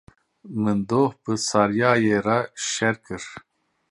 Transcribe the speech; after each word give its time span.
Min 0.61 0.79
doh 0.89 1.11
bi 1.21 1.33
Saryayê 1.47 2.19
re 2.25 2.39
şer 2.69 2.95
kir. 3.05 3.23